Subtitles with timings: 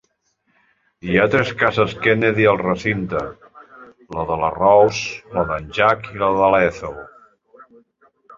[1.09, 3.21] Hi ha tres cases Kennedy al recinte:
[4.17, 5.05] la de la Rose,
[5.37, 6.99] la d'en Jack i la de l'Ethel.